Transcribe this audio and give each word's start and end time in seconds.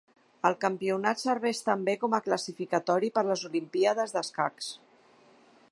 El 0.47 0.55
campionat 0.63 1.19
serveix 1.23 1.59
també 1.67 1.95
com 2.05 2.15
a 2.17 2.21
classificatori 2.29 3.13
per 3.19 3.25
les 3.29 3.45
Olimpíades 3.53 4.17
d'escacs. 4.17 4.73